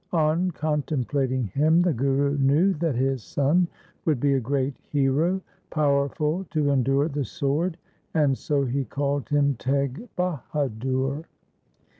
[0.13, 3.67] On con templating him the Guru knew that his son
[4.03, 5.39] would be a great hero,
[5.69, 7.77] powerful to endure the sword,
[8.15, 11.25] and so he called him Teg Bahadur.